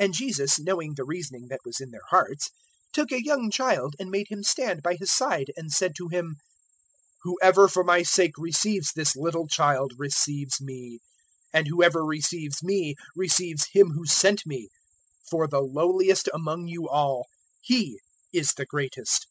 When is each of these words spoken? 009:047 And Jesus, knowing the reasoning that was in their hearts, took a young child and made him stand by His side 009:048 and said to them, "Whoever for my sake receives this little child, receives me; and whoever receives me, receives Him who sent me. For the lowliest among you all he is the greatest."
009:047 0.00 0.04
And 0.06 0.14
Jesus, 0.14 0.58
knowing 0.60 0.94
the 0.94 1.04
reasoning 1.04 1.48
that 1.50 1.60
was 1.62 1.78
in 1.78 1.90
their 1.90 2.06
hearts, 2.08 2.48
took 2.94 3.12
a 3.12 3.22
young 3.22 3.50
child 3.50 3.94
and 3.98 4.08
made 4.10 4.24
him 4.30 4.42
stand 4.42 4.82
by 4.82 4.94
His 4.98 5.12
side 5.12 5.50
009:048 5.58 5.58
and 5.58 5.70
said 5.72 5.94
to 5.96 6.08
them, 6.08 6.36
"Whoever 7.24 7.68
for 7.68 7.84
my 7.84 8.02
sake 8.02 8.32
receives 8.38 8.92
this 8.94 9.14
little 9.14 9.46
child, 9.46 9.92
receives 9.98 10.58
me; 10.58 11.00
and 11.52 11.68
whoever 11.68 12.02
receives 12.02 12.62
me, 12.62 12.94
receives 13.14 13.66
Him 13.70 13.88
who 13.90 14.06
sent 14.06 14.46
me. 14.46 14.70
For 15.28 15.46
the 15.46 15.60
lowliest 15.60 16.30
among 16.32 16.66
you 16.68 16.88
all 16.88 17.26
he 17.60 18.00
is 18.32 18.54
the 18.54 18.64
greatest." 18.64 19.26